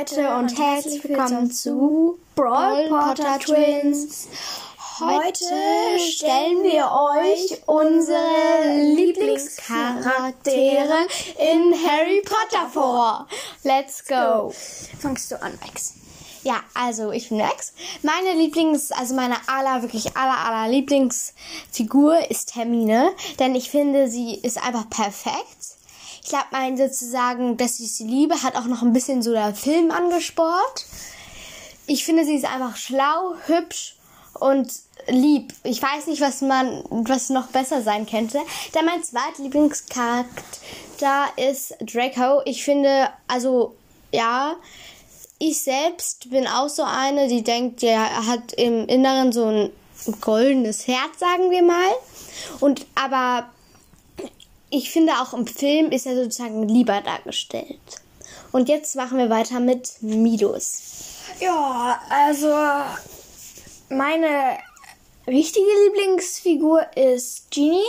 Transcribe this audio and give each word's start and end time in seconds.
Leute 0.00 0.34
und 0.34 0.58
herzlich 0.58 1.04
willkommen 1.04 1.50
zu 1.50 2.18
Brawl 2.34 2.88
Potter 2.88 3.38
Twins. 3.38 4.28
Heute 4.98 5.44
stellen 5.98 6.62
wir 6.62 6.90
euch 6.90 7.60
unsere 7.66 8.94
Lieblingscharaktere 8.94 11.06
in 11.36 11.74
Harry 11.86 12.22
Potter 12.24 12.66
vor. 12.72 13.28
Let's 13.62 14.02
go. 14.06 14.54
Fangst 15.00 15.30
du 15.32 15.42
an, 15.42 15.58
Max? 15.60 15.96
Ja, 16.44 16.62
also 16.72 17.12
ich 17.12 17.28
bin 17.28 17.36
Max. 17.36 17.74
Meine 18.02 18.32
Lieblings, 18.32 18.92
also 18.92 19.14
meine 19.14 19.36
aller, 19.48 19.82
wirklich 19.82 20.16
aller, 20.16 20.38
aller 20.38 20.70
Lieblingsfigur 20.70 22.30
ist 22.30 22.56
Hermine, 22.56 23.12
denn 23.38 23.54
ich 23.54 23.70
finde, 23.70 24.08
sie 24.08 24.36
ist 24.36 24.56
einfach 24.62 24.88
perfekt. 24.88 25.76
Ich 26.22 26.28
glaube, 26.28 26.46
mein 26.52 26.76
sozusagen, 26.76 27.56
dass 27.56 27.80
ich 27.80 27.92
sie 27.92 28.04
liebe, 28.04 28.42
hat 28.42 28.56
auch 28.56 28.66
noch 28.66 28.82
ein 28.82 28.92
bisschen 28.92 29.22
so 29.22 29.32
der 29.32 29.54
Film 29.54 29.90
angespornt. 29.90 30.86
Ich 31.86 32.04
finde, 32.04 32.24
sie 32.24 32.36
ist 32.36 32.44
einfach 32.44 32.76
schlau, 32.76 33.34
hübsch 33.46 33.96
und 34.34 34.70
lieb. 35.08 35.52
Ich 35.64 35.82
weiß 35.82 36.06
nicht, 36.06 36.20
was 36.20 36.42
man, 36.42 36.84
was 36.90 37.30
noch 37.30 37.48
besser 37.48 37.82
sein 37.82 38.06
könnte. 38.06 38.38
Denn 38.74 38.84
mein 38.84 39.02
zweiter 39.02 39.42
Lieblingscharakter 39.42 40.28
ist 41.36 41.76
Draco. 41.80 42.42
Ich 42.44 42.64
finde, 42.64 43.08
also, 43.26 43.74
ja, 44.12 44.56
ich 45.38 45.62
selbst 45.62 46.30
bin 46.30 46.46
auch 46.46 46.68
so 46.68 46.82
eine, 46.82 47.28
die 47.28 47.42
denkt, 47.42 47.82
der 47.82 48.26
hat 48.26 48.52
im 48.52 48.86
Inneren 48.86 49.32
so 49.32 49.46
ein 49.46 49.70
goldenes 50.20 50.86
Herz, 50.86 51.18
sagen 51.18 51.50
wir 51.50 51.62
mal. 51.62 51.92
Und, 52.60 52.86
aber 52.94 53.48
ich 54.70 54.90
finde 54.90 55.14
auch 55.14 55.34
im 55.34 55.46
Film 55.46 55.90
ist 55.90 56.06
er 56.06 56.14
sozusagen 56.14 56.68
lieber 56.68 57.00
dargestellt. 57.00 57.80
Und 58.52 58.68
jetzt 58.68 58.96
machen 58.96 59.18
wir 59.18 59.30
weiter 59.30 59.60
mit 59.60 60.00
Midos. 60.00 60.82
Ja, 61.40 62.00
also 62.08 62.48
meine 63.88 64.58
richtige 65.26 65.66
Lieblingsfigur 65.84 66.86
ist 66.96 67.50
Genie. 67.50 67.82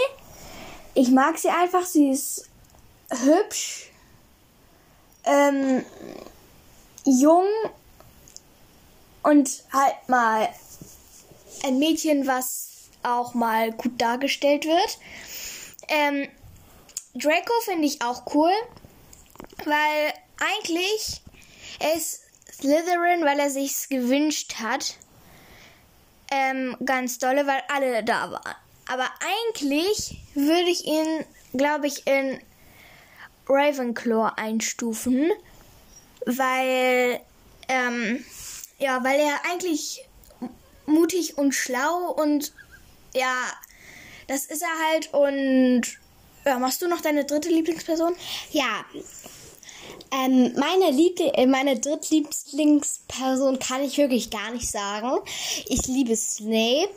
Ich 0.93 1.09
mag 1.09 1.37
sie 1.37 1.49
einfach, 1.49 1.85
sie 1.85 2.09
ist 2.09 2.49
hübsch, 3.09 3.91
ähm, 5.23 5.85
jung 7.05 7.45
und 9.23 9.63
halt 9.71 9.95
mal 10.07 10.49
ein 11.63 11.79
Mädchen, 11.79 12.27
was 12.27 12.69
auch 13.03 13.33
mal 13.33 13.71
gut 13.71 13.99
dargestellt 13.99 14.65
wird. 14.65 14.97
Ähm, 15.87 16.27
Draco 17.13 17.53
finde 17.65 17.87
ich 17.87 18.01
auch 18.01 18.23
cool, 18.33 18.51
weil 19.65 20.13
eigentlich 20.39 21.21
ist 21.95 22.21
Slytherin, 22.51 23.25
weil 23.25 23.39
er 23.39 23.49
sich's 23.49 23.89
gewünscht 23.89 24.55
hat. 24.59 24.95
Ähm, 26.31 26.77
ganz 26.85 27.19
dolle, 27.19 27.45
weil 27.45 27.61
alle 27.67 28.03
da 28.03 28.31
waren. 28.31 28.55
Aber 28.87 29.09
eigentlich 29.19 30.17
würde 30.33 30.69
ich 30.69 30.85
ihn, 30.85 31.25
glaube 31.53 31.87
ich, 31.87 32.07
in 32.07 32.41
Ravenclaw 33.47 34.33
einstufen, 34.37 35.31
weil, 36.25 37.19
ähm, 37.67 38.25
ja, 38.79 39.03
weil 39.03 39.19
er 39.19 39.51
eigentlich 39.51 40.07
mutig 40.85 41.37
und 41.37 41.53
schlau 41.53 42.11
und 42.11 42.53
ja, 43.13 43.35
das 44.27 44.45
ist 44.45 44.61
er 44.61 44.89
halt 44.89 45.13
und 45.13 46.00
ja, 46.45 46.59
machst 46.59 46.81
du 46.81 46.87
noch 46.87 47.01
deine 47.01 47.25
dritte 47.25 47.49
Lieblingsperson? 47.49 48.15
Ja. 48.51 48.85
Ähm, 50.13 50.53
meine, 50.57 50.91
Liebli 50.91 51.29
äh, 51.33 51.45
meine 51.45 51.79
drittlieblingsperson 51.79 53.59
kann 53.59 53.81
ich 53.81 53.97
wirklich 53.97 54.29
gar 54.29 54.51
nicht 54.51 54.69
sagen. 54.69 55.19
Ich 55.67 55.87
liebe 55.87 56.15
Snape, 56.15 56.93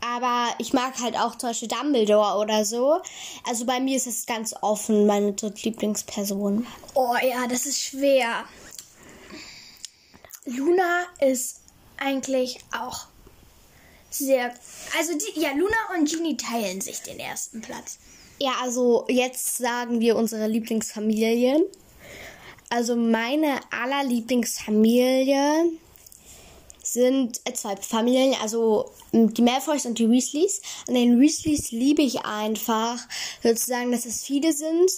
aber 0.00 0.54
ich 0.58 0.72
mag 0.72 0.98
halt 1.00 1.16
auch 1.16 1.36
zum 1.36 1.50
Beispiel 1.50 1.68
Dumbledore 1.68 2.38
oder 2.38 2.64
so. 2.64 3.00
Also 3.48 3.64
bei 3.64 3.80
mir 3.80 3.96
ist 3.96 4.06
es 4.06 4.26
ganz 4.26 4.54
offen, 4.60 5.06
meine 5.06 5.32
drittlieblingsperson. 5.32 6.66
Oh 6.94 7.16
ja, 7.22 7.46
das 7.48 7.66
ist 7.66 7.82
schwer. 7.82 8.44
Luna 10.44 11.06
ist 11.20 11.62
eigentlich 11.96 12.58
auch 12.78 13.06
sehr. 14.10 14.54
Also 14.98 15.12
die, 15.18 15.40
ja, 15.40 15.50
Luna 15.50 15.76
und 15.96 16.08
Genie 16.08 16.36
teilen 16.36 16.80
sich 16.80 17.02
den 17.02 17.18
ersten 17.18 17.60
Platz. 17.60 17.98
Ja, 18.38 18.52
also 18.62 19.06
jetzt 19.08 19.56
sagen 19.56 20.00
wir 20.00 20.16
unsere 20.16 20.46
Lieblingsfamilien. 20.46 21.64
Also 22.68 22.96
meine 22.96 23.60
allerlieblingsfamilie 23.70 25.70
sind 26.82 27.40
zwei 27.54 27.76
Familien, 27.76 28.34
also 28.42 28.90
die 29.12 29.42
Malfoys 29.42 29.86
und 29.86 29.98
die 29.98 30.10
Weasleys. 30.10 30.60
Und 30.86 30.94
den 30.94 31.20
Weasleys 31.20 31.70
liebe 31.70 32.02
ich 32.02 32.24
einfach, 32.24 32.98
sozusagen, 33.42 33.92
dass 33.92 34.04
es 34.04 34.22
viele 34.22 34.52
sind. 34.52 34.90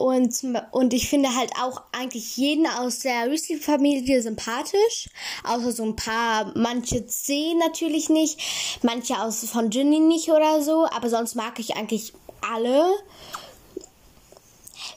Und, 0.00 0.34
und 0.70 0.94
ich 0.94 1.10
finde 1.10 1.36
halt 1.36 1.52
auch 1.62 1.82
eigentlich 1.92 2.34
jeden 2.38 2.66
aus 2.66 3.00
der 3.00 3.30
Weasley-Familie 3.30 4.22
sympathisch. 4.22 5.10
Außer 5.44 5.72
so 5.72 5.82
ein 5.82 5.94
paar, 5.94 6.52
manche 6.56 7.06
C 7.06 7.52
natürlich 7.58 8.08
nicht, 8.08 8.40
manche 8.80 9.20
aus 9.20 9.44
von 9.44 9.68
Ginny 9.68 10.00
nicht 10.00 10.30
oder 10.30 10.62
so. 10.62 10.86
Aber 10.86 11.10
sonst 11.10 11.34
mag 11.34 11.58
ich 11.58 11.76
eigentlich 11.76 12.14
alle. 12.40 12.94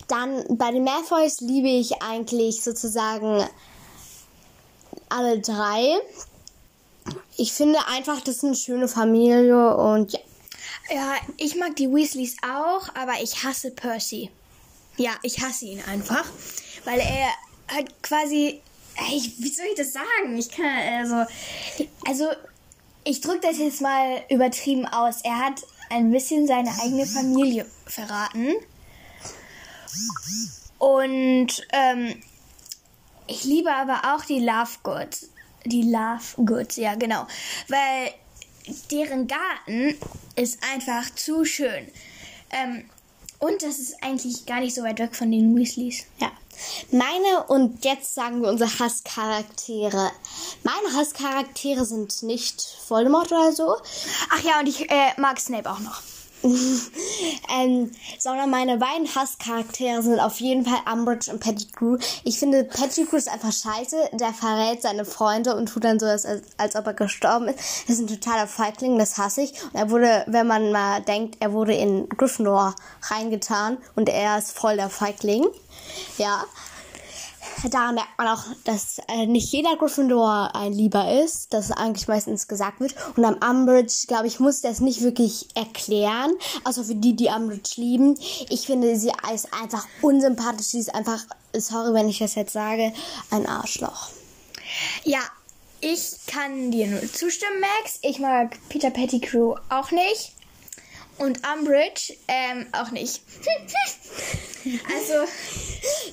Dann 0.07 0.45
bei 0.57 0.71
den 0.71 0.85
Malfoys 0.85 1.41
liebe 1.41 1.67
ich 1.67 2.01
eigentlich 2.01 2.63
sozusagen 2.63 3.45
alle 5.09 5.41
drei. 5.41 5.97
Ich 7.35 7.51
finde 7.51 7.79
einfach, 7.87 8.21
das 8.21 8.37
ist 8.37 8.45
eine 8.45 8.55
schöne 8.55 8.87
Familie 8.87 9.75
und 9.75 10.13
ja. 10.13 10.19
Ja, 10.89 11.15
ich 11.37 11.57
mag 11.57 11.75
die 11.75 11.89
Weasleys 11.89 12.37
auch, 12.41 12.87
aber 12.95 13.21
ich 13.21 13.43
hasse 13.43 13.71
Percy. 13.71 14.29
Ja, 14.97 15.11
ich 15.23 15.41
hasse 15.41 15.65
ihn 15.65 15.81
einfach, 15.81 16.25
weil 16.85 16.99
er 16.99 17.29
hat 17.75 18.03
quasi, 18.03 18.61
ey, 18.95 19.33
wie 19.39 19.49
soll 19.49 19.65
ich 19.71 19.77
das 19.77 19.93
sagen? 19.93 20.37
Ich 20.37 20.49
kann 20.49 20.65
also, 20.65 21.25
also 22.07 22.29
ich 23.03 23.21
drücke 23.21 23.47
das 23.47 23.57
jetzt 23.57 23.81
mal 23.81 24.23
übertrieben 24.29 24.85
aus. 24.85 25.21
Er 25.23 25.39
hat 25.39 25.61
ein 25.89 26.11
bisschen 26.11 26.47
seine 26.47 26.71
eigene 26.81 27.05
Familie 27.05 27.65
verraten 27.85 28.55
und 30.77 31.47
ähm, 31.71 32.21
ich 33.27 33.43
liebe 33.43 33.71
aber 33.71 34.13
auch 34.13 34.25
die 34.25 34.39
Love 34.39 34.71
Goods, 34.83 35.29
die 35.65 35.83
Love 35.83 36.45
Goods, 36.45 36.75
ja 36.77 36.95
genau, 36.95 37.25
weil 37.67 38.13
deren 38.91 39.27
Garten 39.27 39.95
ist 40.35 40.59
einfach 40.73 41.09
zu 41.15 41.45
schön. 41.45 41.87
Ähm, 42.49 42.89
und 43.43 43.61
das 43.61 43.79
ist 43.79 44.01
eigentlich 44.01 44.45
gar 44.45 44.61
nicht 44.61 44.73
so 44.73 44.83
weit 44.83 44.99
weg 44.99 45.15
von 45.15 45.29
den 45.29 45.55
Weasleys. 45.55 46.05
Ja. 46.19 46.31
Meine 46.91 47.43
und 47.47 47.83
jetzt 47.83 48.15
sagen 48.15 48.41
wir 48.41 48.49
unsere 48.49 48.69
Hasscharaktere. 48.79 50.11
Meine 50.63 50.95
Hasscharaktere 50.95 51.83
sind 51.83 52.23
nicht 52.23 52.77
Voldemort 52.87 53.31
oder 53.31 53.51
so. 53.51 53.75
Ach 54.29 54.43
ja, 54.43 54.59
und 54.59 54.67
ich 54.67 54.89
äh, 54.89 55.11
mag 55.17 55.39
Snape 55.39 55.69
auch 55.69 55.79
noch. 55.79 56.01
ähm, 57.49 57.91
sondern 58.19 58.49
meine 58.49 58.77
beiden 58.77 59.07
Hasscharaktere 59.07 60.01
sind 60.01 60.19
auf 60.19 60.39
jeden 60.39 60.65
Fall 60.65 60.79
Umbridge 60.91 61.31
und 61.31 61.39
Pettigrew. 61.39 61.97
Ich 62.23 62.39
finde, 62.39 62.63
Pettigrew 62.65 63.15
ist 63.15 63.29
einfach 63.29 63.53
scheiße. 63.53 64.09
Der 64.13 64.33
verrät 64.33 64.81
seine 64.81 65.05
Freunde 65.05 65.55
und 65.55 65.67
tut 65.67 65.83
dann 65.83 65.99
so, 65.99 66.05
als, 66.05 66.25
als 66.57 66.75
ob 66.75 66.85
er 66.85 66.93
gestorben 66.93 67.47
ist. 67.47 67.59
Das 67.87 67.97
ist 67.97 68.01
ein 68.01 68.07
totaler 68.07 68.47
Feigling, 68.47 68.97
das 68.97 69.17
hasse 69.17 69.41
ich. 69.41 69.53
Und 69.63 69.75
er 69.75 69.89
wurde, 69.89 70.23
wenn 70.27 70.47
man 70.47 70.71
mal 70.71 71.01
denkt, 71.01 71.37
er 71.39 71.53
wurde 71.53 71.73
in 71.73 72.09
Gryffindor 72.09 72.75
reingetan 73.03 73.77
und 73.95 74.09
er 74.09 74.37
ist 74.37 74.57
voll 74.57 74.75
der 74.75 74.89
Feigling. 74.89 75.45
Ja 76.17 76.43
daran 77.69 77.95
merkt 77.95 78.17
man 78.17 78.27
auch, 78.27 78.43
dass 78.63 78.99
äh, 79.07 79.25
nicht 79.25 79.51
jeder 79.51 79.75
Gryffindor 79.77 80.55
ein 80.55 80.73
Lieber 80.73 81.11
ist, 81.23 81.53
dass 81.53 81.71
eigentlich 81.71 82.07
meistens 82.07 82.47
gesagt 82.47 82.79
wird. 82.79 82.95
Und 83.15 83.25
am 83.25 83.35
Umbridge, 83.35 84.05
glaube 84.07 84.27
ich, 84.27 84.39
muss 84.39 84.61
das 84.61 84.79
nicht 84.79 85.01
wirklich 85.01 85.47
erklären, 85.55 86.31
außer 86.63 86.83
für 86.83 86.95
die, 86.95 87.15
die 87.15 87.27
Umbridge 87.27 87.73
lieben. 87.77 88.17
Ich 88.49 88.65
finde, 88.65 88.95
sie 88.97 89.11
ist 89.33 89.53
einfach 89.53 89.87
unsympathisch. 90.01 90.67
Sie 90.67 90.79
ist 90.79 90.93
einfach, 90.93 91.19
sorry, 91.55 91.93
wenn 91.93 92.09
ich 92.09 92.19
das 92.19 92.35
jetzt 92.35 92.53
sage, 92.53 92.93
ein 93.31 93.45
Arschloch. 93.45 94.09
Ja, 95.03 95.19
ich 95.81 96.13
kann 96.27 96.71
dir 96.71 96.87
nur 96.87 97.01
zustimmen, 97.11 97.59
Max. 97.59 97.99
Ich 98.01 98.19
mag 98.19 98.57
Peter 98.69 98.89
Pettigrew 98.89 99.55
auch 99.69 99.91
nicht. 99.91 100.33
Und 101.17 101.41
Umbridge 101.47 102.13
ähm, 102.27 102.67
auch 102.71 102.91
nicht. 102.91 103.21
also, 104.65 105.31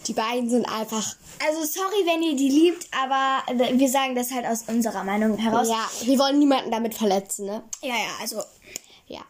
die 0.06 0.12
beiden 0.12 0.48
sind 0.50 0.66
einfach 0.68 1.14
also 1.46 1.64
sorry, 1.64 2.04
wenn 2.04 2.22
ihr 2.22 2.36
die 2.36 2.50
liebt, 2.50 2.86
aber 3.02 3.42
wir 3.78 3.88
sagen 3.88 4.14
das 4.14 4.30
halt 4.30 4.44
aus 4.44 4.64
unserer 4.66 5.04
Meinung 5.04 5.38
heraus. 5.38 5.68
Ja, 5.68 5.88
wir 6.02 6.18
wollen 6.18 6.38
niemanden 6.38 6.70
damit 6.70 6.92
verletzen, 6.94 7.46
ne? 7.46 7.62
Ja, 7.80 7.94
ja, 7.94 8.10
also. 8.20 8.42
Ja. 9.06 9.20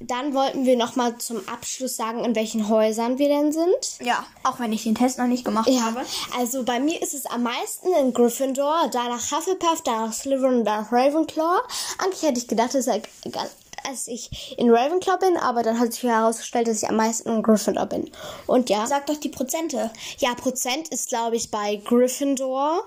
dann 0.00 0.34
wollten 0.34 0.64
wir 0.66 0.76
noch 0.76 0.96
mal 0.96 1.18
zum 1.18 1.46
Abschluss 1.48 1.94
sagen, 1.94 2.24
in 2.24 2.34
welchen 2.34 2.68
Häusern 2.68 3.18
wir 3.18 3.28
denn 3.28 3.52
sind. 3.52 4.00
Ja, 4.02 4.26
auch 4.42 4.58
wenn 4.58 4.72
ich 4.72 4.82
den 4.82 4.96
Test 4.96 5.18
noch 5.18 5.26
nicht 5.28 5.44
gemacht 5.44 5.68
Ja, 5.68 5.82
habe. 5.82 6.04
also 6.36 6.64
bei 6.64 6.80
mir 6.80 7.00
ist 7.00 7.14
es 7.14 7.26
am 7.26 7.44
meisten 7.44 7.92
in 7.94 8.12
Gryffindor, 8.12 8.88
danach 8.90 9.30
Hufflepuff, 9.30 9.82
danach 9.84 10.12
Slytherin, 10.12 10.64
danach 10.64 10.90
Ravenclaw. 10.90 11.60
Eigentlich 11.98 12.22
hätte 12.22 12.40
ich 12.40 12.48
gedacht, 12.48 12.74
dass, 12.74 12.88
er- 12.88 13.02
dass 13.84 14.08
ich 14.08 14.56
in 14.58 14.70
Ravenclaw 14.70 15.18
bin, 15.18 15.36
aber 15.36 15.62
dann 15.62 15.78
hat 15.78 15.92
sich 15.92 16.02
herausgestellt, 16.02 16.68
dass 16.68 16.82
ich 16.82 16.88
am 16.88 16.96
meisten 16.96 17.28
in 17.28 17.42
Gryffindor 17.42 17.86
bin. 17.86 18.10
Und 18.46 18.70
ja, 18.70 18.86
Sag 18.86 19.06
doch 19.06 19.16
die 19.16 19.28
Prozente. 19.28 19.90
ja, 20.18 20.34
Prozent 20.34 20.88
ist 20.88 21.08
glaube 21.08 21.36
ich 21.36 21.50
bei 21.50 21.76
Gryffindor 21.76 22.84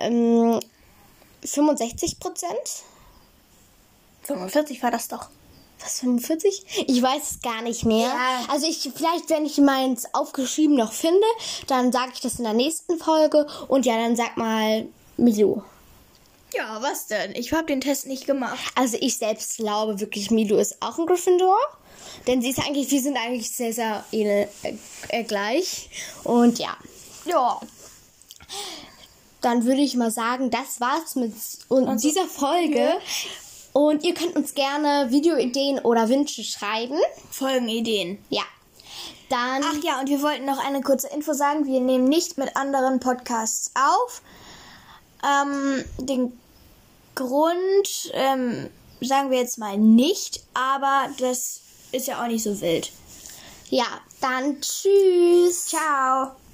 ähm, 0.00 0.60
65 1.44 2.20
Prozent. 2.20 2.84
45 4.22 4.82
war 4.82 4.90
das 4.90 5.08
doch. 5.08 5.28
Was, 5.80 6.00
45? 6.00 6.84
Ich 6.86 7.02
weiß 7.02 7.32
es 7.32 7.42
gar 7.42 7.62
nicht 7.62 7.84
mehr. 7.84 8.06
Ja. 8.08 8.44
Also 8.48 8.68
ich, 8.68 8.88
vielleicht, 8.94 9.28
wenn 9.30 9.44
ich 9.44 9.58
meins 9.58 10.06
aufgeschrieben 10.14 10.76
noch 10.76 10.92
finde, 10.92 11.26
dann 11.66 11.90
sage 11.90 12.12
ich 12.14 12.20
das 12.20 12.38
in 12.38 12.44
der 12.44 12.52
nächsten 12.52 12.98
Folge. 12.98 13.46
Und 13.66 13.84
ja, 13.84 13.96
dann 13.96 14.14
sag 14.14 14.36
mal 14.36 14.86
Milo. 15.16 15.64
Ja, 16.54 16.80
was 16.82 17.06
denn? 17.06 17.34
Ich 17.34 17.52
habe 17.52 17.66
den 17.66 17.80
Test 17.80 18.06
nicht 18.06 18.26
gemacht. 18.26 18.58
Also 18.74 18.96
ich 19.00 19.16
selbst 19.16 19.56
glaube 19.56 20.00
wirklich, 20.00 20.30
Milo 20.30 20.58
ist 20.58 20.82
auch 20.82 20.98
ein 20.98 21.06
Gryffindor. 21.06 21.58
Denn 22.26 22.42
sie 22.42 22.50
ist 22.50 22.58
eigentlich, 22.58 22.90
wir 22.90 23.00
sind 23.00 23.16
eigentlich 23.16 23.50
sehr, 23.50 23.72
sehr 23.72 24.04
ähnlich, 24.12 24.48
äh, 24.62 24.74
äh, 25.08 25.22
gleich. 25.24 25.88
Und 26.24 26.58
ja, 26.58 26.76
Ja. 27.24 27.60
dann 29.40 29.64
würde 29.64 29.80
ich 29.80 29.94
mal 29.96 30.10
sagen, 30.10 30.50
das 30.50 30.80
war's 30.80 31.14
mit 31.16 31.32
und 31.68 32.02
dieser 32.02 32.26
Folge. 32.26 32.92
Und 33.72 34.04
ihr 34.04 34.14
könnt 34.14 34.36
uns 34.36 34.54
gerne 34.54 35.10
Videoideen 35.10 35.78
oder 35.78 36.08
Wünsche 36.08 36.44
schreiben. 36.44 36.98
Folgenideen. 37.30 38.22
Ja. 38.28 38.42
Dann. 39.30 39.62
Ach 39.64 39.82
ja, 39.82 39.98
und 39.98 40.10
wir 40.10 40.20
wollten 40.20 40.44
noch 40.44 40.58
eine 40.62 40.82
kurze 40.82 41.08
Info 41.08 41.32
sagen. 41.32 41.64
Wir 41.64 41.80
nehmen 41.80 42.04
nicht 42.04 42.36
mit 42.36 42.54
anderen 42.56 43.00
Podcasts 43.00 43.70
auf. 43.74 44.20
Ähm, 45.22 45.84
den 45.98 46.32
Grund 47.14 48.10
ähm, 48.12 48.68
sagen 49.00 49.30
wir 49.30 49.38
jetzt 49.38 49.58
mal 49.58 49.76
nicht, 49.78 50.42
aber 50.54 51.08
das 51.18 51.60
ist 51.92 52.06
ja 52.06 52.22
auch 52.22 52.28
nicht 52.28 52.42
so 52.42 52.60
wild. 52.60 52.90
Ja, 53.70 53.86
dann 54.20 54.60
tschüss. 54.60 55.66
Ciao. 55.66 56.32